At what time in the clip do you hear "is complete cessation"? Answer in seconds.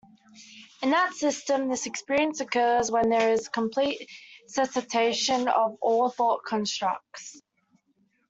3.33-5.47